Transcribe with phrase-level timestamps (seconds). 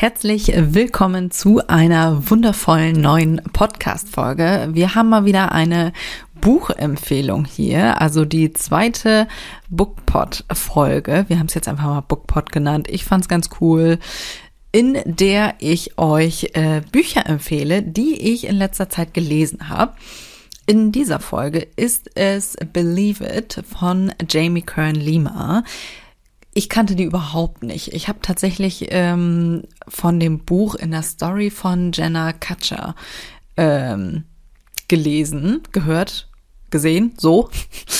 [0.00, 4.70] Herzlich willkommen zu einer wundervollen neuen Podcast-Folge.
[4.72, 5.92] Wir haben mal wieder eine
[6.40, 9.28] Buchempfehlung hier, also die zweite
[9.68, 11.26] Bookpot-Folge.
[11.28, 12.88] Wir haben es jetzt einfach mal Bookpot genannt.
[12.88, 13.98] Ich fand es ganz cool
[14.72, 19.92] in der ich euch äh, Bücher empfehle, die ich in letzter Zeit gelesen habe.
[20.64, 25.62] In dieser Folge ist es Believe It von Jamie Kern Lima.
[26.52, 27.92] Ich kannte die überhaupt nicht.
[27.92, 32.96] Ich habe tatsächlich ähm, von dem Buch in der Story von Jenna Kutcher
[33.56, 34.24] ähm,
[34.88, 36.28] gelesen, gehört,
[36.70, 37.50] gesehen, so,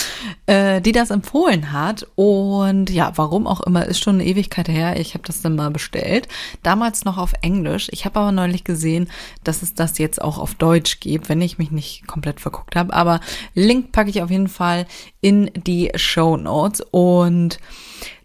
[0.46, 2.06] äh, die das empfohlen hat.
[2.16, 4.98] Und ja, warum auch immer, ist schon eine Ewigkeit her.
[4.98, 6.26] Ich habe das dann mal bestellt.
[6.64, 7.88] Damals noch auf Englisch.
[7.92, 9.08] Ich habe aber neulich gesehen,
[9.44, 12.92] dass es das jetzt auch auf Deutsch gibt, wenn ich mich nicht komplett verguckt habe.
[12.94, 13.20] Aber
[13.54, 14.86] Link packe ich auf jeden Fall
[15.20, 16.80] in die Show Notes.
[16.90, 17.60] Und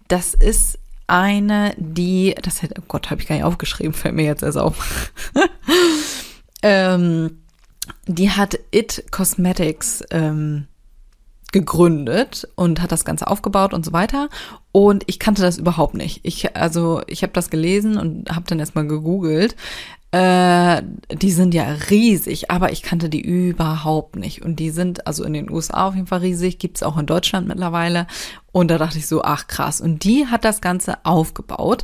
[0.07, 4.25] das ist eine, die, das hätte, oh Gott, habe ich gar nicht aufgeschrieben, fällt mir
[4.25, 5.11] jetzt erst auf.
[6.61, 7.41] ähm,
[8.07, 10.67] die hat It Cosmetics ähm,
[11.55, 14.27] gegründet und hat das Ganze aufgebaut und so weiter.
[14.73, 16.19] Und ich kannte das überhaupt nicht.
[16.23, 19.55] Ich, also, ich habe das gelesen und habe dann erstmal gegoogelt.
[20.11, 20.81] Äh,
[21.13, 24.43] die sind ja riesig, aber ich kannte die überhaupt nicht.
[24.43, 27.47] Und die sind also in den USA auf jeden Fall riesig, gibt's auch in Deutschland
[27.47, 28.05] mittlerweile.
[28.51, 29.79] Und da dachte ich so, ach krass.
[29.79, 31.83] Und die hat das Ganze aufgebaut.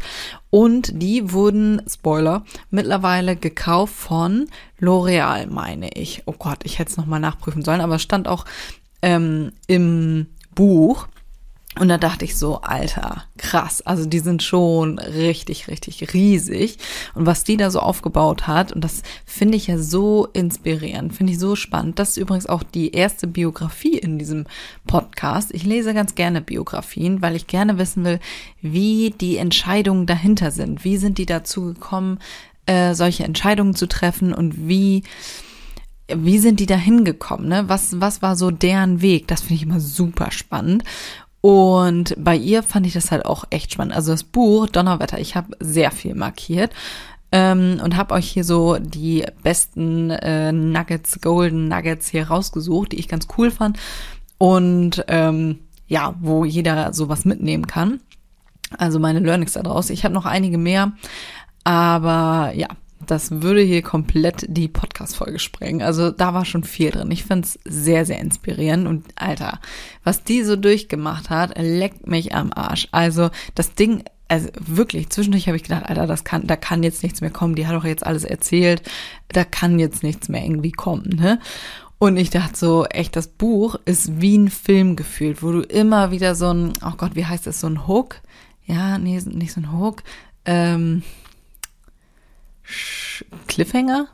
[0.50, 4.48] Und die wurden, Spoiler, mittlerweile gekauft von
[4.82, 6.24] L'Oreal, meine ich.
[6.26, 8.44] Oh Gott, ich hätte es nochmal nachprüfen sollen, aber stand auch
[9.02, 11.08] ähm, im Buch.
[11.80, 13.82] Und da dachte ich so, Alter, krass.
[13.82, 16.78] Also die sind schon richtig, richtig riesig.
[17.16, 21.32] Und was die da so aufgebaut hat, und das finde ich ja so inspirierend, finde
[21.32, 21.98] ich so spannend.
[21.98, 24.48] Das ist übrigens auch die erste Biografie in diesem
[24.86, 25.54] Podcast.
[25.54, 28.20] Ich lese ganz gerne Biografien, weil ich gerne wissen will,
[28.62, 30.84] wie die Entscheidungen dahinter sind.
[30.84, 32.20] Wie sind die dazu gekommen,
[32.66, 35.04] äh, solche Entscheidungen zu treffen und wie
[36.08, 37.48] wie sind die da hingekommen?
[37.48, 37.64] Ne?
[37.68, 39.28] Was, was war so deren Weg?
[39.28, 40.84] Das finde ich immer super spannend.
[41.42, 43.96] Und bei ihr fand ich das halt auch echt spannend.
[43.96, 46.72] Also das Buch Donnerwetter, ich habe sehr viel markiert
[47.32, 53.00] ähm, und habe euch hier so die besten äh, Nuggets, Golden Nuggets hier rausgesucht, die
[53.00, 53.78] ich ganz cool fand
[54.38, 58.02] und ähm, ja, wo jeder sowas mitnehmen kann.
[58.78, 59.90] Also meine Learnings daraus.
[59.90, 60.94] Ich habe noch einige mehr,
[61.64, 62.68] aber ja,
[63.08, 65.82] das würde hier komplett die Podcast-Folge sprengen.
[65.82, 67.12] Also da war schon viel drin.
[67.12, 68.88] Ich finde es sehr, sehr inspirierend.
[68.88, 69.60] Und Alter,
[70.04, 72.88] was die so durchgemacht hat, leckt mich am Arsch.
[72.92, 77.04] Also das Ding, also wirklich, zwischendurch habe ich gedacht, Alter, das kann, da kann jetzt
[77.04, 77.56] nichts mehr kommen.
[77.56, 78.82] Die hat doch jetzt alles erzählt.
[79.30, 81.40] Da kann jetzt nichts mehr irgendwie kommen, ne?
[81.98, 86.10] Und ich dachte so, echt, das Buch ist wie ein Film gefühlt, wo du immer
[86.10, 88.22] wieder so ein, oh Gott, wie heißt das, so ein Hook?
[88.66, 90.02] Ja, nee, nicht so ein Hook.
[90.46, 91.04] Ähm,
[93.48, 94.08] Cliffhanger?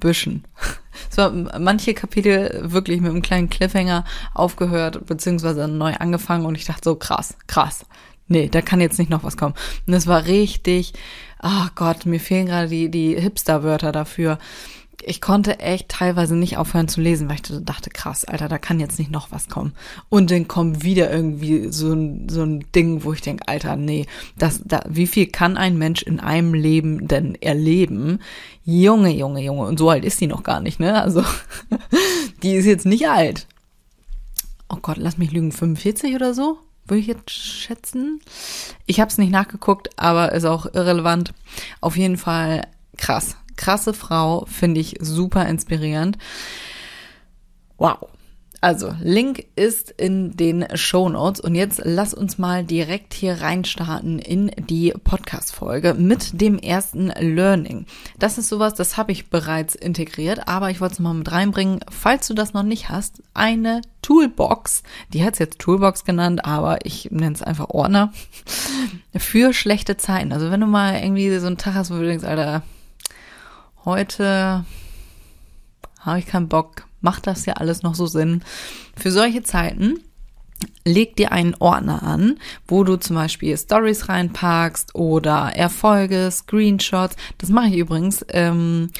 [0.00, 0.44] Büschen.
[1.10, 4.04] Es war manche Kapitel wirklich mit einem kleinen Cliffhanger
[4.34, 7.86] aufgehört, beziehungsweise neu angefangen und ich dachte so, krass, krass.
[8.26, 9.54] Nee, da kann jetzt nicht noch was kommen.
[9.86, 10.92] Und es war richtig,
[11.38, 14.38] ach oh Gott, mir fehlen gerade die, die Hipster-Wörter dafür
[15.04, 18.80] ich konnte echt teilweise nicht aufhören zu lesen, weil ich dachte, krass, Alter, da kann
[18.80, 19.72] jetzt nicht noch was kommen.
[20.08, 24.06] Und dann kommt wieder irgendwie so ein, so ein Ding, wo ich denke, Alter, nee,
[24.36, 28.20] das, da, wie viel kann ein Mensch in einem Leben denn erleben?
[28.64, 29.66] Junge, Junge, Junge.
[29.66, 31.00] Und so alt ist die noch gar nicht, ne?
[31.00, 31.24] Also,
[32.42, 33.46] die ist jetzt nicht alt.
[34.68, 36.58] Oh Gott, lass mich lügen, 45 oder so?
[36.86, 38.20] Würde ich jetzt schätzen?
[38.86, 41.32] Ich habe es nicht nachgeguckt, aber ist auch irrelevant.
[41.80, 42.66] Auf jeden Fall
[42.96, 46.16] krass krasse Frau, finde ich super inspirierend.
[47.76, 48.08] Wow.
[48.60, 54.18] Also, Link ist in den Show Notes und jetzt lass uns mal direkt hier reinstarten
[54.18, 57.86] in die Podcast-Folge mit dem ersten Learning.
[58.18, 61.78] Das ist sowas, das habe ich bereits integriert, aber ich wollte es mal mit reinbringen.
[61.88, 64.82] Falls du das noch nicht hast, eine Toolbox,
[65.12, 68.12] die hat es jetzt Toolbox genannt, aber ich nenne es einfach Ordner,
[69.16, 70.32] für schlechte Zeiten.
[70.32, 72.64] Also wenn du mal irgendwie so einen Tag hast, wo du denkst, Alter,
[73.88, 74.66] heute
[75.98, 78.44] habe ich keinen Bock, macht das ja alles noch so Sinn.
[78.94, 80.00] Für solche Zeiten
[80.84, 87.16] leg dir einen Ordner an, wo du zum Beispiel Stories reinpackst oder Erfolge, Screenshots.
[87.38, 88.26] Das mache ich übrigens.
[88.28, 88.90] Ähm,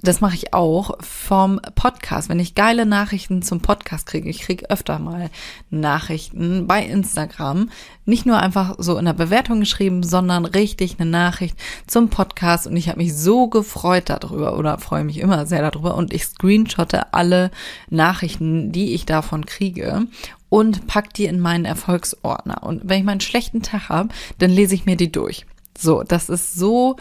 [0.00, 2.28] das mache ich auch vom Podcast.
[2.28, 5.28] Wenn ich geile Nachrichten zum Podcast kriege, ich kriege öfter mal
[5.70, 7.70] Nachrichten bei Instagram.
[8.04, 11.58] Nicht nur einfach so in der Bewertung geschrieben, sondern richtig eine Nachricht
[11.88, 12.68] zum Podcast.
[12.68, 15.96] Und ich habe mich so gefreut darüber oder freue mich immer sehr darüber.
[15.96, 17.50] Und ich screenshotte alle
[17.90, 20.06] Nachrichten, die ich davon kriege
[20.48, 22.62] und pack die in meinen Erfolgsordner.
[22.62, 25.44] Und wenn ich mal einen schlechten Tag habe, dann lese ich mir die durch.
[25.76, 26.96] So, das ist so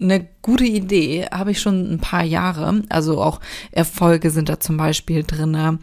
[0.00, 2.82] eine gute Idee, habe ich schon ein paar Jahre.
[2.88, 5.78] Also auch Erfolge sind da zum Beispiel drinne.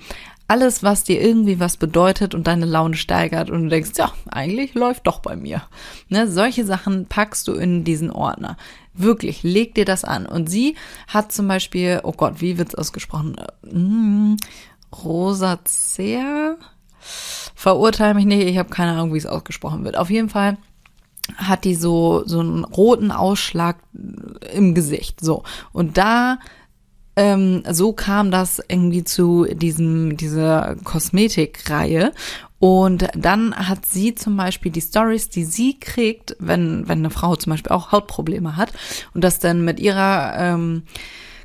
[0.49, 4.75] Alles, was dir irgendwie was bedeutet und deine Laune steigert und du denkst, ja, eigentlich
[4.75, 5.63] läuft doch bei mir.
[6.07, 8.55] Ne, solche Sachen packst du in diesen Ordner.
[8.93, 10.25] Wirklich, leg dir das an.
[10.25, 10.75] Und sie
[11.09, 13.35] hat zum Beispiel, oh Gott, wie wird's ausgesprochen?
[13.69, 14.37] Hm,
[15.03, 16.55] Rosacea?
[17.53, 19.97] Verurteile mich nicht, ich habe keine Ahnung, wie es ausgesprochen wird.
[19.97, 20.57] Auf jeden Fall
[21.35, 23.77] hat die so, so einen roten Ausschlag
[24.53, 25.19] im Gesicht.
[25.21, 25.43] So.
[25.73, 26.39] Und da,
[27.15, 32.11] ähm, so kam das irgendwie zu diesem, dieser Kosmetikreihe.
[32.59, 37.35] Und dann hat sie zum Beispiel die Stories, die sie kriegt, wenn, wenn eine Frau
[37.35, 38.71] zum Beispiel auch Hautprobleme hat
[39.13, 40.83] und das dann mit ihrer ähm,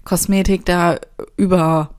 [0.05, 0.99] Kosmetik da
[1.37, 1.90] über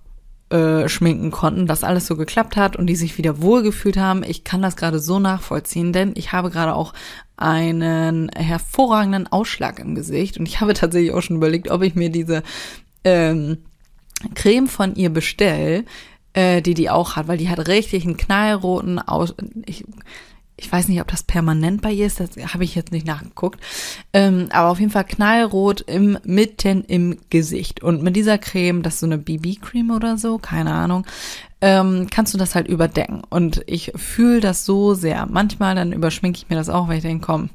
[0.50, 4.24] äh, schminken konnten, dass alles so geklappt hat und die sich wieder wohlgefühlt haben.
[4.24, 6.94] Ich kann das gerade so nachvollziehen, denn ich habe gerade auch
[7.44, 12.10] einen hervorragenden Ausschlag im Gesicht und ich habe tatsächlich auch schon überlegt, ob ich mir
[12.10, 12.42] diese
[13.04, 13.58] ähm,
[14.34, 15.84] Creme von ihr bestell,
[16.32, 19.36] äh, die die auch hat, weil die hat richtig einen knallroten Aus.
[19.66, 19.84] Ich,
[20.56, 23.60] ich weiß nicht, ob das permanent bei ihr ist, das habe ich jetzt nicht nachgeguckt.
[24.14, 27.84] Ähm, aber auf jeden Fall knallrot im mitten im Gesicht.
[27.84, 31.06] Und mit dieser Creme, das ist so eine BB-Creme oder so, keine Ahnung,
[31.64, 33.22] ähm, kannst du das halt überdecken.
[33.30, 35.26] Und ich fühle das so sehr.
[35.28, 37.52] Manchmal dann überschminke ich mir das auch, weil ich denke, komm,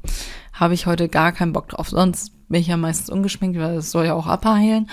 [0.51, 1.89] habe ich heute gar keinen Bock drauf.
[1.89, 4.89] Sonst bin ich ja meistens ungeschminkt, weil das soll ja auch abheilen.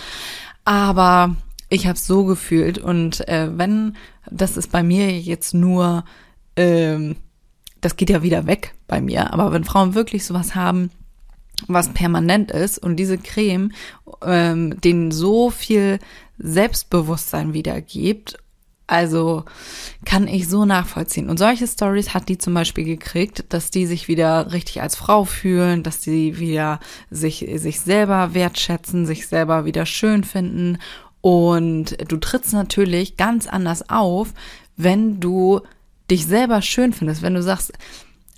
[0.67, 1.35] Aber
[1.71, 2.77] ich habe so gefühlt.
[2.77, 3.97] Und äh, wenn,
[4.31, 6.05] das ist bei mir jetzt nur,
[6.55, 7.17] ähm,
[7.81, 9.33] das geht ja wieder weg bei mir.
[9.33, 10.91] Aber wenn Frauen wirklich sowas haben,
[11.69, 13.73] was permanent ist und diese Creme
[14.23, 16.01] ähm, denen so viel
[16.37, 18.37] Selbstbewusstsein wiedergibt
[18.87, 19.44] also
[20.05, 21.29] kann ich so nachvollziehen.
[21.29, 25.25] Und solche Stories hat die zum Beispiel gekriegt, dass die sich wieder richtig als Frau
[25.25, 26.79] fühlen, dass die wieder
[27.11, 30.79] sich, sich selber wertschätzen, sich selber wieder schön finden.
[31.21, 34.33] Und du trittst natürlich ganz anders auf,
[34.77, 35.62] wenn du
[36.09, 37.73] dich selber schön findest, wenn du sagst,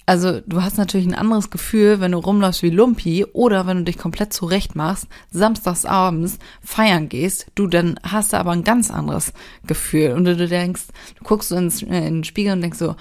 [0.08, 3.84] also du hast natürlich ein anderes Gefühl, wenn du rumläufst wie Lumpi oder wenn du
[3.84, 8.90] dich komplett zurecht machst, samstags abends feiern gehst, du dann hast du aber ein ganz
[8.90, 9.34] anderes
[9.66, 10.12] Gefühl.
[10.12, 10.84] Und du, denkst,
[11.18, 12.96] du guckst so ins, in den Spiegel und denkst so,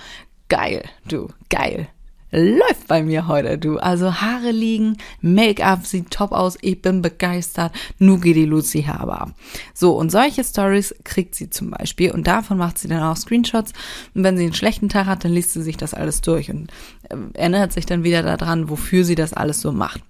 [0.49, 1.87] geil, du, geil,
[2.31, 3.77] läuft bei mir heute, du.
[3.77, 9.21] Also Haare liegen, Make-up sieht top aus, ich bin begeistert, nur geht die Lucy Haare
[9.21, 9.31] ab.
[9.73, 13.73] So, und solche Stories kriegt sie zum Beispiel und davon macht sie dann auch Screenshots
[14.13, 16.71] und wenn sie einen schlechten Tag hat, dann liest sie sich das alles durch und
[17.09, 20.01] äh, erinnert sich dann wieder daran, wofür sie das alles so macht.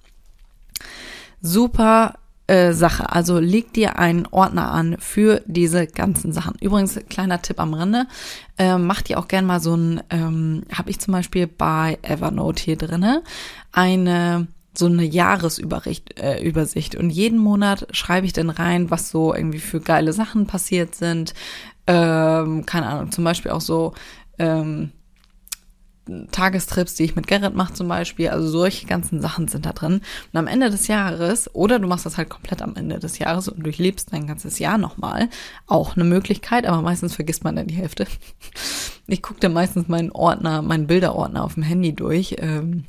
[1.41, 2.15] Super
[2.47, 3.11] äh, Sache.
[3.11, 6.55] Also leg dir einen Ordner an für diese ganzen Sachen.
[6.61, 8.07] Übrigens, kleiner Tipp am Rande,
[8.57, 12.63] äh, mach dir auch gern mal so ein, ähm, habe ich zum Beispiel bei Evernote
[12.63, 13.23] hier drinne,
[13.71, 14.47] eine
[14.77, 16.95] so eine Jahresübersicht äh, Übersicht.
[16.95, 21.33] und jeden Monat schreibe ich dann rein, was so irgendwie für geile Sachen passiert sind.
[21.87, 23.93] Ähm, keine Ahnung, zum Beispiel auch so
[24.37, 24.91] ähm,
[26.31, 28.29] Tagestrips, die ich mit Gerrit mache zum Beispiel.
[28.29, 30.01] Also solche ganzen Sachen sind da drin.
[30.33, 33.47] Und am Ende des Jahres, oder du machst das halt komplett am Ende des Jahres
[33.47, 35.29] und durchlebst dein ganzes Jahr nochmal,
[35.67, 38.07] auch eine Möglichkeit, aber meistens vergisst man dann die Hälfte.
[39.07, 42.35] Ich gucke dann meistens meinen Ordner, meinen Bilderordner auf dem Handy durch.
[42.39, 42.83] Ähm,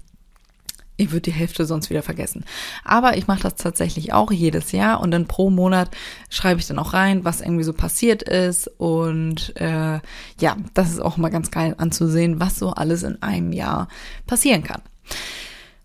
[0.99, 2.45] ich würde die Hälfte sonst wieder vergessen.
[2.85, 5.91] Aber ich mache das tatsächlich auch jedes Jahr und dann pro Monat
[6.29, 8.69] schreibe ich dann auch rein, was irgendwie so passiert ist.
[8.79, 10.01] Und äh,
[10.41, 13.89] ja, das ist auch mal ganz geil anzusehen, was so alles in einem Jahr
[14.27, 14.83] passieren kann.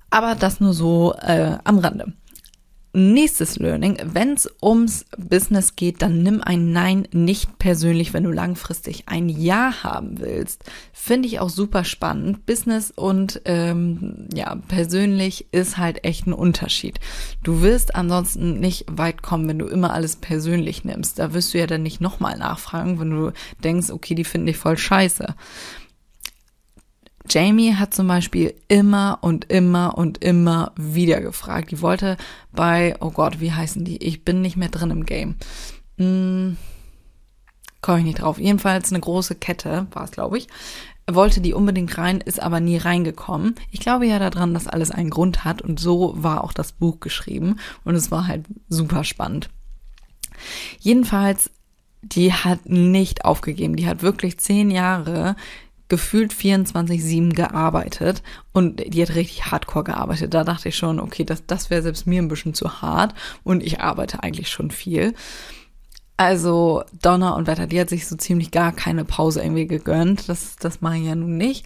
[0.10, 2.14] Aber das nur so äh, am Rande.
[2.96, 8.32] Nächstes Learning, wenn es ums Business geht, dann nimm ein Nein nicht persönlich, wenn du
[8.32, 10.64] langfristig ein Ja haben willst.
[10.92, 12.46] Finde ich auch super spannend.
[12.46, 17.00] Business und ähm, ja, persönlich ist halt echt ein Unterschied.
[17.42, 21.18] Du wirst ansonsten nicht weit kommen, wenn du immer alles persönlich nimmst.
[21.18, 23.32] Da wirst du ja dann nicht nochmal nachfragen, wenn du
[23.64, 25.34] denkst, okay, die finde ich voll scheiße.
[27.30, 31.72] Jamie hat zum Beispiel immer und immer und immer wieder gefragt.
[31.72, 32.18] Die wollte
[32.52, 34.04] bei, oh Gott, wie heißen die?
[34.04, 35.36] Ich bin nicht mehr drin im Game.
[35.98, 36.58] Hm,
[37.84, 38.40] Komme ich nicht drauf.
[38.40, 40.48] Jedenfalls eine große Kette war es, glaube ich.
[41.12, 43.56] Wollte die unbedingt rein, ist aber nie reingekommen.
[43.72, 47.02] Ich glaube ja daran, dass alles einen Grund hat und so war auch das Buch
[47.02, 49.50] geschrieben und es war halt super spannend.
[50.80, 51.52] Jedenfalls,
[52.02, 53.76] die hat nicht aufgegeben.
[53.76, 55.36] Die hat wirklich zehn Jahre
[55.94, 60.34] gefühlt 24-7 gearbeitet und die hat richtig hardcore gearbeitet.
[60.34, 63.62] Da dachte ich schon, okay, das, das wäre selbst mir ein bisschen zu hart und
[63.62, 65.14] ich arbeite eigentlich schon viel.
[66.18, 70.30] Also Donner und Wetter, die hat sich so ziemlich gar keine Pause irgendwie gegönnt.
[70.30, 71.64] Das, das mache ich ja nun nicht.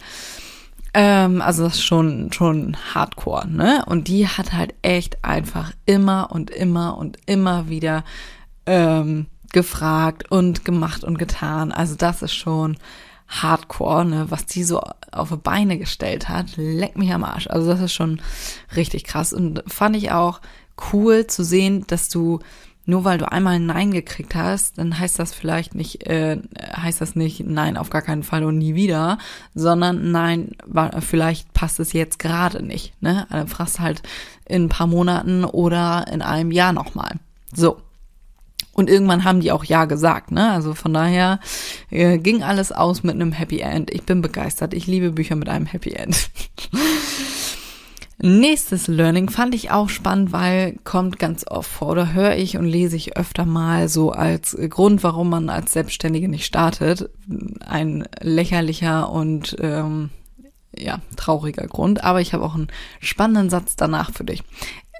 [0.92, 3.82] Ähm, also das ist schon, schon hardcore, ne?
[3.86, 8.04] Und die hat halt echt einfach immer und immer und immer wieder
[8.66, 11.72] ähm, gefragt und gemacht und getan.
[11.72, 12.76] Also das ist schon
[13.28, 14.26] hardcore, ne?
[14.30, 14.80] Was die so
[15.12, 17.46] auf die Beine gestellt hat, leck mich am Arsch.
[17.46, 18.20] Also das ist schon
[18.74, 19.32] richtig krass.
[19.32, 20.40] Und fand ich auch
[20.92, 22.40] cool zu sehen, dass du
[22.88, 26.38] nur weil du einmal ein Nein gekriegt hast, dann heißt das vielleicht nicht, äh,
[26.74, 29.18] heißt das nicht Nein auf gar keinen Fall und nie wieder,
[29.54, 30.52] sondern Nein,
[31.00, 32.94] vielleicht passt es jetzt gerade nicht.
[33.02, 33.26] Ne?
[33.28, 34.00] Dann fragst halt
[34.46, 37.16] in ein paar Monaten oder in einem Jahr nochmal.
[37.54, 37.78] So.
[38.78, 40.52] Und irgendwann haben die auch Ja gesagt, ne?
[40.52, 41.40] Also von daher
[41.90, 43.90] äh, ging alles aus mit einem Happy End.
[43.90, 44.72] Ich bin begeistert.
[44.72, 46.30] Ich liebe Bücher mit einem Happy End.
[48.18, 52.66] Nächstes Learning fand ich auch spannend, weil kommt ganz oft vor oder höre ich und
[52.66, 57.10] lese ich öfter mal so als Grund, warum man als Selbstständige nicht startet.
[57.66, 60.10] Ein lächerlicher und ähm,
[60.76, 62.04] ja, trauriger Grund.
[62.04, 62.68] Aber ich habe auch einen
[63.00, 64.44] spannenden Satz danach für dich.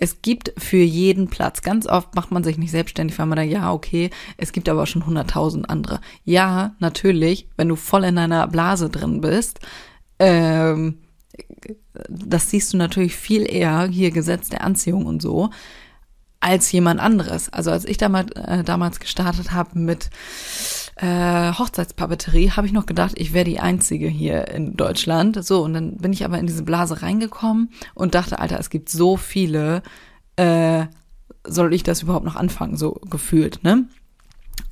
[0.00, 1.62] Es gibt für jeden Platz.
[1.62, 4.86] Ganz oft macht man sich nicht selbstständig, weil man da, ja, okay, es gibt aber
[4.86, 6.00] schon hunderttausend andere.
[6.24, 9.60] Ja, natürlich, wenn du voll in deiner Blase drin bist,
[10.18, 10.98] ähm,
[12.08, 15.50] das siehst du natürlich viel eher, hier Gesetz der Anziehung und so,
[16.40, 17.52] als jemand anderes.
[17.52, 20.10] Also als ich damals, äh, damals gestartet habe mit
[20.96, 25.44] äh, Hochzeitspapeterie, habe ich noch gedacht, ich wäre die Einzige hier in Deutschland.
[25.44, 28.88] So, und dann bin ich aber in diese Blase reingekommen und dachte, Alter, es gibt
[28.88, 29.82] so viele,
[30.36, 30.86] äh,
[31.46, 33.88] soll ich das überhaupt noch anfangen, so gefühlt, ne?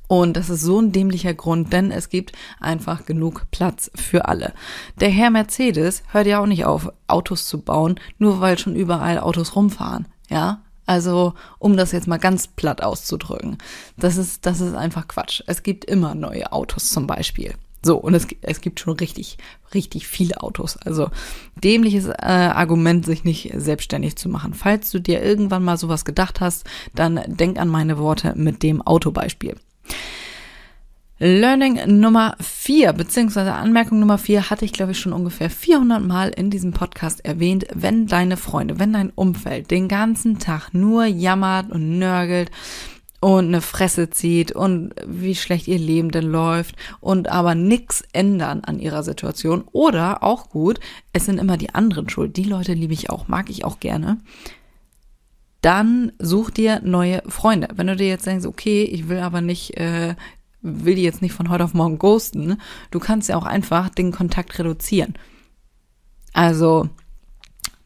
[0.09, 2.31] Und das ist so ein dämlicher Grund, denn es gibt
[2.61, 4.53] einfach genug Platz für alle.
[5.01, 9.19] Der Herr Mercedes hört ja auch nicht auf, Autos zu bauen, nur weil schon überall
[9.19, 10.07] Autos rumfahren.
[10.29, 13.57] Ja, also, um das jetzt mal ganz platt auszudrücken.
[13.97, 15.43] Das ist, das ist einfach Quatsch.
[15.45, 17.53] Es gibt immer neue Autos zum Beispiel.
[17.83, 19.37] So, und es, es gibt schon richtig,
[19.73, 20.77] richtig viele Autos.
[20.77, 21.09] Also
[21.55, 24.53] dämliches äh, Argument, sich nicht selbstständig zu machen.
[24.53, 26.65] Falls du dir irgendwann mal sowas gedacht hast,
[26.95, 29.55] dann denk an meine Worte mit dem Autobeispiel.
[31.19, 36.29] Learning Nummer vier, beziehungsweise Anmerkung Nummer vier hatte ich, glaube ich, schon ungefähr 400 Mal
[36.29, 37.65] in diesem Podcast erwähnt.
[37.73, 42.51] Wenn deine Freunde, wenn dein Umfeld den ganzen Tag nur jammert und nörgelt
[43.19, 48.63] und eine Fresse zieht und wie schlecht ihr Leben denn läuft und aber nix ändern
[48.63, 50.79] an ihrer Situation oder auch gut,
[51.13, 52.37] es sind immer die anderen schuld.
[52.37, 54.19] Die Leute liebe ich auch, mag ich auch gerne
[55.61, 57.67] dann such dir neue Freunde.
[57.75, 60.15] Wenn du dir jetzt denkst, okay, ich will aber nicht äh,
[60.67, 62.59] will die jetzt nicht von heute auf morgen ghosten.
[62.91, 65.13] Du kannst ja auch einfach den Kontakt reduzieren.
[66.33, 66.89] Also,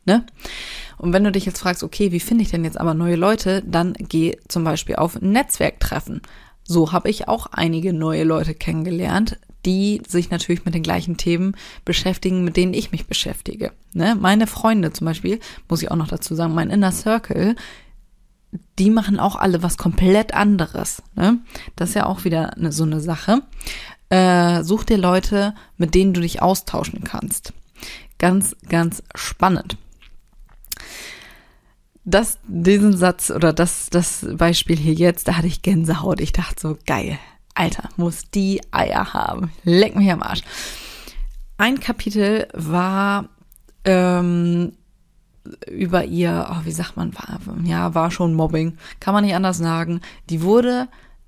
[0.05, 0.25] ne?
[0.97, 3.63] Und wenn du dich jetzt fragst, okay, wie finde ich denn jetzt aber neue Leute,
[3.65, 6.21] dann geh zum Beispiel auf Netzwerktreffen.
[6.63, 11.55] So habe ich auch einige neue Leute kennengelernt, die sich natürlich mit den gleichen Themen
[11.85, 13.71] beschäftigen, mit denen ich mich beschäftige.
[13.93, 14.15] Ne?
[14.19, 17.55] Meine Freunde zum Beispiel, muss ich auch noch dazu sagen, mein Inner Circle,
[18.79, 21.01] die machen auch alle was komplett anderes.
[21.15, 21.39] Ne?
[21.75, 23.41] Das ist ja auch wieder eine, so eine Sache.
[24.09, 27.53] Äh, such dir Leute, mit denen du dich austauschen kannst.
[28.17, 29.77] Ganz, ganz spannend.
[32.03, 36.19] Das, diesen Satz oder das, das Beispiel hier jetzt, da hatte ich Gänsehaut.
[36.19, 37.19] Ich dachte so, geil.
[37.53, 39.51] Alter, muss die Eier haben.
[39.63, 40.41] Leck mich am Arsch.
[41.57, 43.29] Ein Kapitel war
[43.85, 44.73] ähm,
[45.67, 49.57] über ihr, oh, wie sagt man, war, ja, war schon Mobbing, kann man nicht anders
[49.57, 50.01] sagen.
[50.29, 50.87] Die wurde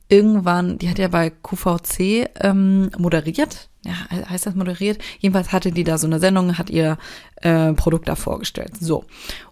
[0.09, 5.01] irgendwann, die hat ja bei QVC ähm, moderiert, ja, heißt das moderiert?
[5.19, 6.97] Jedenfalls hatte die da so eine Sendung, hat ihr
[7.37, 8.73] äh, Produkt da vorgestellt.
[8.79, 9.05] So.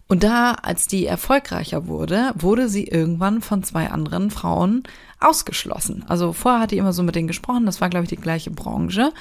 [0.08, 4.84] Und da, als die erfolgreicher wurde, wurde sie irgendwann von zwei anderen Frauen
[5.20, 6.04] ausgeschlossen.
[6.08, 8.52] Also vorher hat die immer so mit denen gesprochen, das war, glaube ich, die gleiche
[8.52, 9.14] Branche.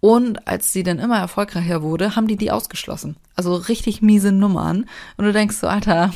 [0.00, 3.16] Und als sie dann immer erfolgreicher wurde, haben die die ausgeschlossen.
[3.34, 4.86] Also richtig miese Nummern.
[5.16, 6.12] Und du denkst so, Alter,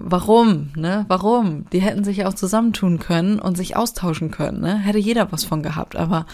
[0.00, 1.04] warum, ne?
[1.08, 1.68] Warum?
[1.70, 4.78] Die hätten sich ja auch zusammentun können und sich austauschen können, ne?
[4.78, 5.94] Hätte jeder was von gehabt.
[5.94, 6.26] Aber,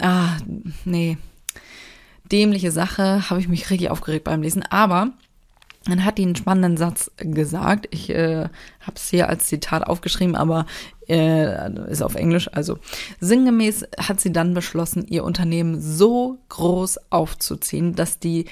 [0.00, 0.36] ah,
[0.84, 1.18] nee.
[2.32, 4.64] Dämliche Sache, habe ich mich richtig aufgeregt beim Lesen.
[4.70, 5.12] Aber
[5.84, 7.88] dann hat die einen spannenden Satz gesagt.
[7.90, 8.48] Ich äh,
[8.80, 10.66] habe es hier als Zitat aufgeschrieben, aber
[11.08, 12.48] äh, ist auf Englisch.
[12.52, 12.78] Also
[13.20, 18.46] sinngemäß hat sie dann beschlossen, ihr Unternehmen so groß aufzuziehen, dass die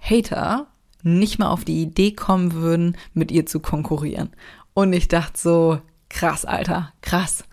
[0.00, 0.66] Hater
[1.02, 4.30] nicht mal auf die Idee kommen würden, mit ihr zu konkurrieren.
[4.74, 7.44] Und ich dachte so, krass, Alter, krass.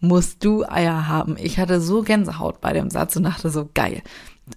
[0.00, 1.36] Musst du Eier haben.
[1.38, 4.02] Ich hatte so Gänsehaut bei dem Satz und dachte so, geil.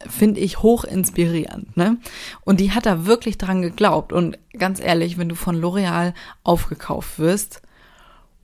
[0.07, 1.97] Finde ich hoch inspirierend, ne?
[2.45, 4.13] Und die hat da wirklich dran geglaubt.
[4.13, 7.61] Und ganz ehrlich, wenn du von L'Oreal aufgekauft wirst,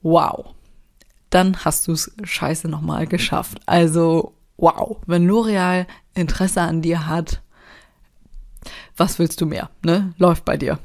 [0.02, 0.54] wow.
[1.30, 3.60] Dann hast du es scheiße nochmal geschafft.
[3.66, 4.98] Also, wow.
[5.06, 7.42] Wenn L'Oreal Interesse an dir hat,
[8.98, 9.70] was willst du mehr?
[9.84, 10.12] Ne?
[10.18, 10.78] Läuft bei dir.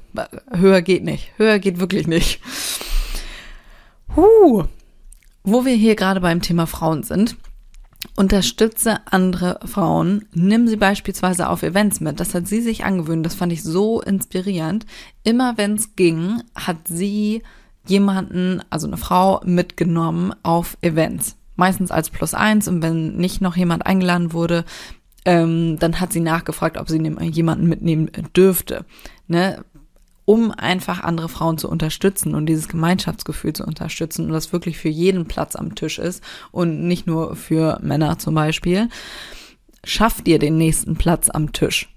[0.51, 1.32] Höher geht nicht.
[1.38, 2.39] Höher geht wirklich nicht.
[4.15, 4.65] Huh.
[5.43, 7.36] Wo wir hier gerade beim Thema Frauen sind,
[8.15, 10.25] unterstütze andere Frauen.
[10.34, 12.20] Nimm sie beispielsweise auf Events mit.
[12.20, 13.25] Das hat sie sich angewöhnt.
[13.25, 14.86] Das fand ich so inspirierend.
[15.24, 17.43] Immer wenn es ging, hat sie
[17.88, 21.36] jemanden, also eine Frau, mitgenommen auf Events.
[21.55, 24.65] Meistens als Plus eins und wenn nicht noch jemand eingeladen wurde,
[25.25, 28.86] ähm, dann hat sie nachgefragt, ob sie jemanden mitnehmen dürfte,
[29.27, 29.63] ne?
[30.25, 34.89] um einfach andere Frauen zu unterstützen und dieses Gemeinschaftsgefühl zu unterstützen und das wirklich für
[34.89, 38.89] jeden Platz am Tisch ist und nicht nur für Männer zum Beispiel.
[39.84, 41.89] Schaff dir den nächsten Platz am Tisch.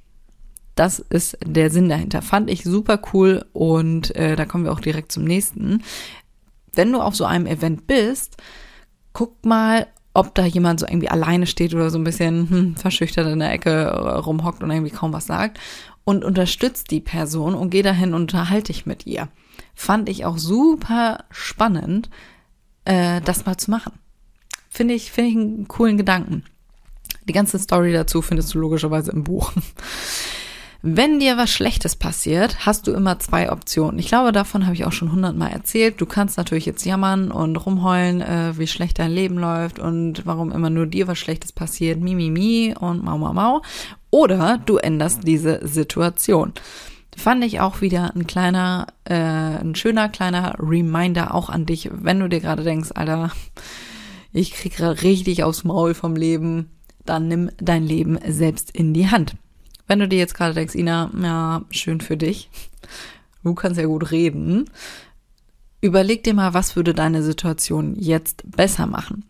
[0.74, 2.20] Das ist der Sinn dahinter.
[2.20, 5.82] Fand ich super cool und äh, da kommen wir auch direkt zum nächsten.
[6.74, 8.36] Wenn du auf so einem Event bist,
[9.12, 13.26] guck mal, ob da jemand so irgendwie alleine steht oder so ein bisschen hm, verschüchtert
[13.26, 13.90] in der Ecke
[14.24, 15.58] rumhockt und irgendwie kaum was sagt
[16.04, 19.28] und unterstützt die Person und geh dahin und unterhalte dich mit ihr.
[19.74, 22.08] Fand ich auch super spannend,
[22.84, 23.92] äh, das mal zu machen.
[24.70, 26.44] Finde ich, finde ich einen coolen Gedanken.
[27.28, 29.52] Die ganze Story dazu findest du logischerweise im Buch.
[30.82, 33.98] Wenn dir was Schlechtes passiert, hast du immer zwei Optionen.
[33.98, 36.00] Ich glaube, davon habe ich auch schon hundertmal erzählt.
[36.00, 40.52] Du kannst natürlich jetzt jammern und rumheulen, äh, wie schlecht dein Leben läuft und warum
[40.52, 43.62] immer nur dir was Schlechtes passiert, mi, mi, mi und mau, mau, mau.
[44.10, 46.52] Oder du änderst diese Situation.
[47.16, 52.20] Fand ich auch wieder ein kleiner, äh, ein schöner kleiner Reminder auch an dich, wenn
[52.20, 53.32] du dir gerade denkst, Alter,
[54.32, 56.70] ich krieg richtig aufs Maul vom Leben,
[57.06, 59.36] dann nimm dein Leben selbst in die Hand.
[59.86, 62.50] Wenn du dir jetzt gerade denkst, Ina, ja, schön für dich.
[63.42, 64.68] Du kannst ja gut reden.
[65.80, 69.24] Überleg dir mal, was würde deine Situation jetzt besser machen.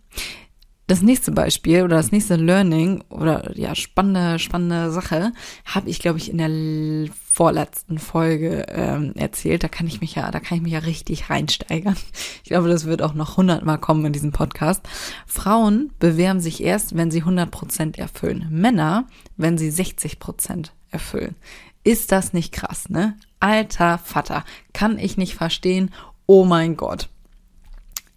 [0.89, 5.33] Das nächste Beispiel oder das nächste Learning oder ja, spannende, spannende Sache
[5.65, 9.65] habe ich, glaube ich, in der vorletzten Folge ähm, erzählt.
[9.65, 11.97] Da kann ich mich ja, da kann ich mich ja richtig reinsteigern.
[12.45, 14.89] Ich glaube, das wird auch noch hundertmal kommen in diesem Podcast.
[15.27, 18.47] Frauen bewerben sich erst, wenn sie 100 Prozent erfüllen.
[18.51, 21.35] Männer, wenn sie 60 Prozent erfüllen.
[21.83, 23.17] Ist das nicht krass, ne?
[23.41, 25.91] Alter Vater, kann ich nicht verstehen.
[26.27, 27.09] Oh mein Gott.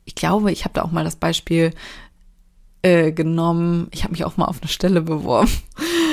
[0.05, 1.71] Ich glaube, ich habe da auch mal das Beispiel
[2.81, 3.87] äh, genommen.
[3.91, 5.51] Ich habe mich auch mal auf eine Stelle beworben,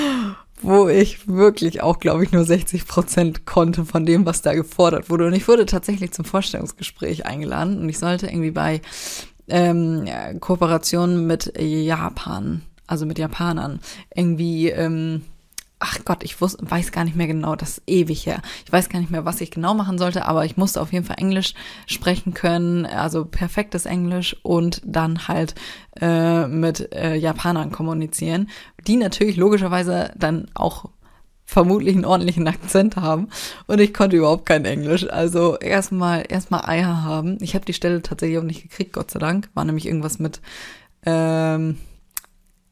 [0.63, 5.11] wo ich wirklich auch, glaube ich, nur 60 Prozent konnte von dem, was da gefordert
[5.11, 5.27] wurde.
[5.27, 8.81] Und ich wurde tatsächlich zum Vorstellungsgespräch eingeladen und ich sollte irgendwie bei
[9.49, 10.07] ähm,
[10.41, 13.81] Kooperationen mit Japan, also mit Japanern,
[14.15, 15.23] irgendwie ähm,
[15.89, 18.43] ach Gott, ich wus, weiß gar nicht mehr genau, das ist ewig her.
[18.65, 21.05] Ich weiß gar nicht mehr, was ich genau machen sollte, aber ich musste auf jeden
[21.05, 21.55] Fall Englisch
[21.87, 25.55] sprechen können, also perfektes Englisch und dann halt
[26.01, 28.49] äh, mit äh, Japanern kommunizieren,
[28.87, 30.87] die natürlich logischerweise dann auch
[31.45, 33.29] vermutlich einen ordentlichen Akzent haben
[33.69, 35.09] und ich konnte überhaupt kein Englisch.
[35.09, 37.39] Also erstmal erstmal Eier haben.
[37.41, 39.49] Ich habe die Stelle tatsächlich auch nicht gekriegt, Gott sei Dank.
[39.55, 40.41] War nämlich irgendwas mit
[41.05, 41.77] ähm,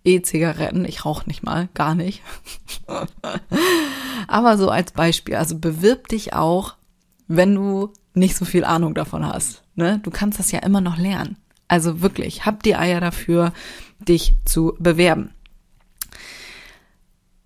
[0.04, 0.84] E-Zigaretten.
[0.84, 2.22] Ich rauche nicht mal, gar nicht.
[4.28, 6.74] Aber so als Beispiel, also bewirb dich auch,
[7.26, 9.64] wenn du nicht so viel Ahnung davon hast.
[9.74, 10.00] Ne?
[10.02, 11.36] Du kannst das ja immer noch lernen.
[11.68, 13.52] Also wirklich, hab die Eier dafür,
[13.98, 15.30] dich zu bewerben.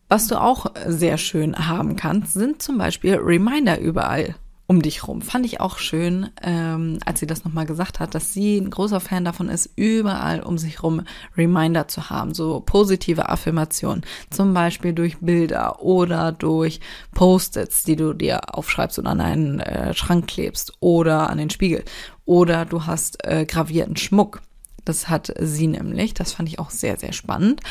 [0.09, 4.35] Was du auch sehr schön haben kannst, sind zum Beispiel Reminder überall
[4.71, 5.23] um dich rum.
[5.23, 9.01] Fand ich auch schön, ähm, als sie das nochmal gesagt hat, dass sie ein großer
[9.01, 11.05] Fan davon ist, überall um sich rum
[11.39, 16.81] Reminder zu haben, so positive Affirmationen, zum Beispiel durch Bilder oder durch
[17.15, 21.83] Post-its, die du dir aufschreibst und an einen äh, Schrank klebst oder an den Spiegel
[22.27, 24.43] oder du hast äh, gravierten Schmuck.
[24.85, 27.63] Das hat sie nämlich, das fand ich auch sehr, sehr spannend.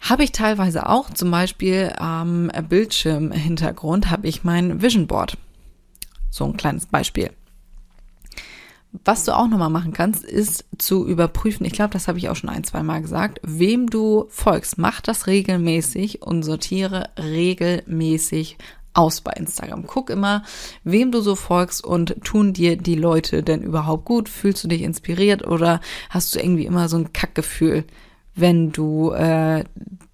[0.00, 5.36] Habe ich teilweise auch, zum Beispiel am Bildschirmhintergrund habe ich mein Vision Board.
[6.32, 7.30] So ein kleines Beispiel.
[9.04, 12.36] Was du auch nochmal machen kannst, ist zu überprüfen, ich glaube, das habe ich auch
[12.36, 14.78] schon ein, zwei Mal gesagt, wem du folgst.
[14.78, 18.58] Mach das regelmäßig und sortiere regelmäßig
[18.94, 19.86] aus bei Instagram.
[19.86, 20.42] Guck immer,
[20.84, 24.28] wem du so folgst und tun dir die Leute denn überhaupt gut?
[24.28, 27.84] Fühlst du dich inspiriert oder hast du irgendwie immer so ein Kackgefühl,
[28.34, 29.64] wenn du äh,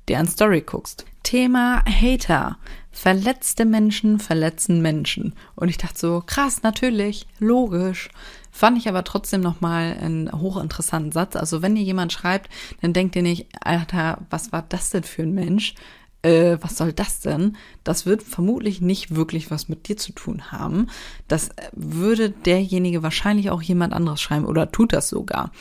[0.08, 1.04] dir an Story guckst?
[1.22, 2.58] Thema Hater
[3.00, 5.34] Verletzte Menschen verletzen Menschen.
[5.54, 8.08] Und ich dachte so, krass, natürlich, logisch.
[8.50, 11.36] Fand ich aber trotzdem nochmal einen hochinteressanten Satz.
[11.36, 15.22] Also wenn dir jemand schreibt, dann denkt ihr nicht, Alter, was war das denn für
[15.22, 15.76] ein Mensch?
[16.22, 17.56] Äh, was soll das denn?
[17.84, 20.88] Das wird vermutlich nicht wirklich was mit dir zu tun haben.
[21.28, 25.52] Das würde derjenige wahrscheinlich auch jemand anderes schreiben oder tut das sogar.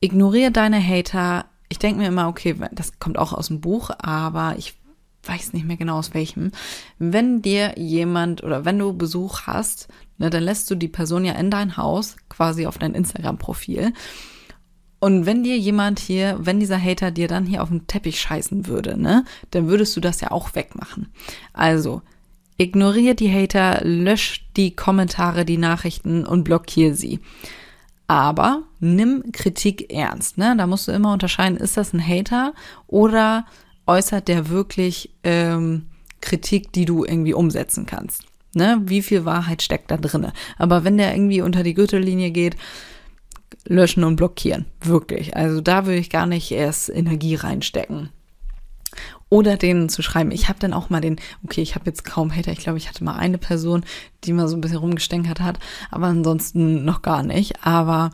[0.00, 1.44] Ignoriere deine Hater.
[1.68, 4.74] Ich denke mir immer, okay, das kommt auch aus dem Buch, aber ich
[5.24, 6.50] weiß nicht mehr genau aus welchem.
[6.98, 11.34] Wenn dir jemand oder wenn du Besuch hast, ne, dann lässt du die Person ja
[11.34, 13.92] in dein Haus, quasi auf dein Instagram-Profil.
[14.98, 18.66] Und wenn dir jemand hier, wenn dieser Hater dir dann hier auf den Teppich scheißen
[18.66, 21.08] würde, ne, dann würdest du das ja auch wegmachen.
[21.52, 22.02] Also,
[22.56, 27.20] ignoriere die Hater, lösch die Kommentare, die Nachrichten und blockiere sie.
[28.06, 30.54] Aber nimm Kritik ernst, ne?
[30.56, 32.52] Da musst du immer unterscheiden, ist das ein Hater
[32.86, 33.46] oder
[33.86, 35.86] äußert der wirklich ähm,
[36.20, 38.24] Kritik, die du irgendwie umsetzen kannst.
[38.54, 38.80] Ne?
[38.84, 40.32] Wie viel Wahrheit steckt da drinne?
[40.58, 42.56] Aber wenn der irgendwie unter die Gürtellinie geht,
[43.66, 44.66] löschen und blockieren.
[44.80, 45.36] Wirklich.
[45.36, 48.10] Also da würde ich gar nicht erst Energie reinstecken.
[49.30, 50.30] Oder denen zu schreiben.
[50.30, 52.88] Ich habe dann auch mal den, okay, ich habe jetzt kaum Hater, ich glaube, ich
[52.88, 53.84] hatte mal eine Person,
[54.24, 55.58] die mal so ein bisschen rumgestänkert hat,
[55.90, 57.64] aber ansonsten noch gar nicht.
[57.64, 58.10] Aber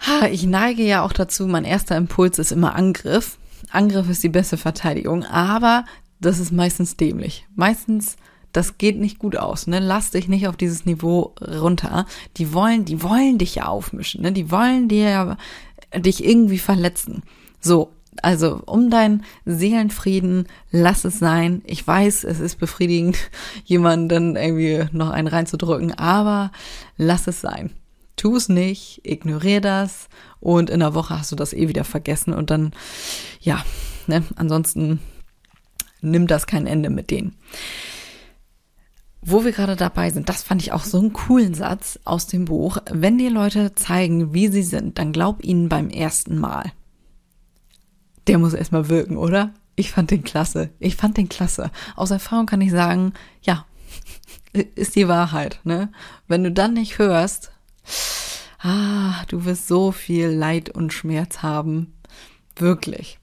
[0.00, 3.38] ha, ich neige ja auch dazu, mein erster Impuls ist immer Angriff.
[3.72, 5.84] Angriff ist die beste Verteidigung, aber
[6.20, 7.46] das ist meistens dämlich.
[7.54, 8.16] Meistens,
[8.52, 9.80] das geht nicht gut aus, ne?
[9.80, 12.06] Lass dich nicht auf dieses Niveau runter.
[12.36, 14.32] Die wollen, die wollen dich ja aufmischen, ne?
[14.32, 15.36] Die wollen dir ja
[15.98, 17.22] dich irgendwie verletzen.
[17.60, 21.62] So, also um deinen Seelenfrieden, lass es sein.
[21.64, 23.16] Ich weiß, es ist befriedigend,
[23.64, 26.52] jemanden irgendwie noch einen reinzudrücken, aber
[26.96, 27.70] lass es sein.
[28.22, 30.08] Tu es nicht, ignorier das
[30.38, 32.70] und in der Woche hast du das eh wieder vergessen und dann,
[33.40, 33.64] ja,
[34.06, 35.00] ne, ansonsten
[36.02, 37.34] nimmt das kein Ende mit denen.
[39.22, 42.44] Wo wir gerade dabei sind, das fand ich auch so einen coolen Satz aus dem
[42.44, 42.78] Buch.
[42.88, 46.70] Wenn dir Leute zeigen, wie sie sind, dann glaub ihnen beim ersten Mal.
[48.28, 49.52] Der muss erstmal wirken, oder?
[49.74, 50.70] Ich fand den klasse.
[50.78, 51.72] Ich fand den klasse.
[51.96, 53.66] Aus Erfahrung kann ich sagen, ja,
[54.76, 55.90] ist die Wahrheit, ne?
[56.28, 57.50] Wenn du dann nicht hörst,
[58.60, 61.94] ah, du wirst so viel Leid und Schmerz haben.
[62.56, 63.18] Wirklich.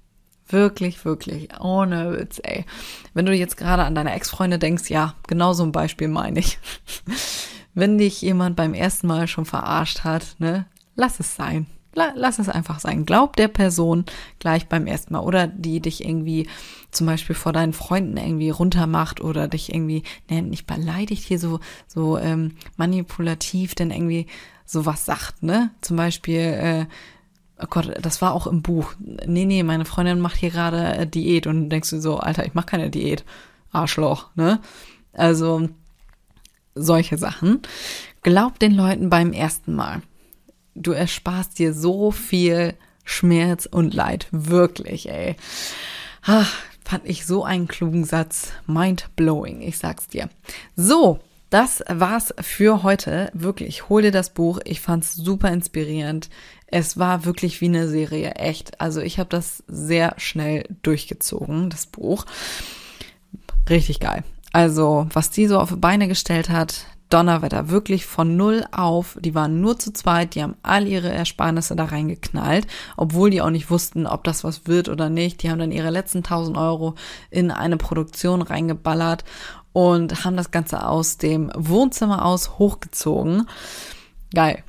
[0.47, 1.49] Wirklich, wirklich.
[1.59, 2.65] Ohne Witz, ey.
[3.13, 6.57] Wenn du jetzt gerade an deine Ex-Freunde denkst, ja, genau so ein Beispiel meine ich.
[7.75, 11.67] Wenn dich jemand beim ersten Mal schon verarscht hat, ne, lass es sein.
[12.15, 13.05] Lass es einfach sein.
[13.05, 14.05] Glaub der Person
[14.39, 15.21] gleich beim ersten Mal.
[15.21, 16.47] Oder die dich irgendwie
[16.91, 21.59] zum Beispiel vor deinen Freunden irgendwie runtermacht oder dich irgendwie, ne, nicht beleidigt hier so,
[21.87, 24.27] so ähm, manipulativ, denn irgendwie
[24.65, 25.71] sowas sagt, ne?
[25.81, 26.85] Zum Beispiel, äh,
[27.61, 28.93] oh Gott, das war auch im Buch.
[28.99, 32.53] Nee, nee, meine Freundin macht hier gerade äh, Diät und denkst du so, Alter, ich
[32.53, 33.23] mach keine Diät.
[33.71, 34.59] Arschloch, ne?
[35.13, 35.69] Also
[36.75, 37.61] solche Sachen.
[38.23, 40.01] Glaub den Leuten beim ersten Mal.
[40.79, 44.27] Du ersparst dir so viel Schmerz und Leid.
[44.31, 45.35] Wirklich, ey.
[46.23, 46.53] Ach,
[46.85, 48.53] fand ich so einen klugen Satz.
[48.65, 50.29] Mind blowing, ich sag's dir.
[50.77, 53.29] So, das war's für heute.
[53.33, 54.59] Wirklich, hol dir das Buch.
[54.63, 56.29] Ich fand's super inspirierend.
[56.67, 58.79] Es war wirklich wie eine Serie, echt.
[58.79, 62.25] Also ich habe das sehr schnell durchgezogen, das Buch.
[63.69, 64.23] Richtig geil.
[64.53, 69.17] Also, was die so auf die Beine gestellt hat, Donnerwetter, wirklich von null auf.
[69.19, 72.67] Die waren nur zu zweit, die haben all ihre Ersparnisse da reingeknallt,
[72.97, 75.41] obwohl die auch nicht wussten, ob das was wird oder nicht.
[75.41, 76.95] Die haben dann ihre letzten 1000 Euro
[77.31, 79.23] in eine Produktion reingeballert
[79.73, 83.47] und haben das Ganze aus dem Wohnzimmer aus hochgezogen.
[84.33, 84.63] Geil.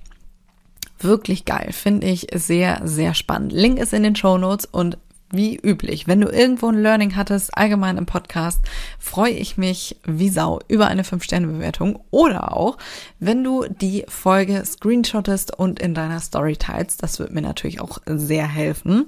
[0.98, 1.72] Wirklich geil.
[1.72, 3.52] Finde ich sehr, sehr spannend.
[3.52, 4.98] Link ist in den Show Notes und
[5.32, 8.60] wie üblich, wenn du irgendwo ein Learning hattest, allgemein im Podcast,
[8.98, 12.78] freue ich mich wie Sau über eine 5-Sterne-Bewertung oder auch,
[13.18, 17.02] wenn du die Folge screenshottest und in deiner Story teilst.
[17.02, 19.06] Das wird mir natürlich auch sehr helfen.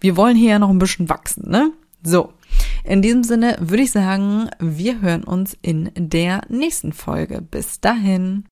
[0.00, 1.72] Wir wollen hier ja noch ein bisschen wachsen, ne?
[2.02, 2.32] So,
[2.84, 7.42] in diesem Sinne würde ich sagen, wir hören uns in der nächsten Folge.
[7.42, 8.44] Bis dahin.